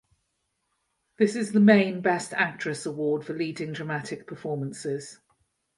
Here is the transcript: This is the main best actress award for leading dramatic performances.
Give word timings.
This 1.19 1.35
is 1.35 1.51
the 1.51 1.59
main 1.59 2.01
best 2.01 2.33
actress 2.33 2.87
award 2.87 3.23
for 3.23 3.33
leading 3.33 3.71
dramatic 3.71 4.25
performances. 4.25 5.19